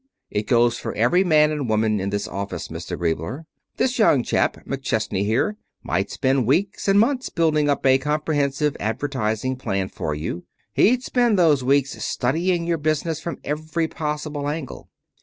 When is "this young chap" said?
3.77-4.65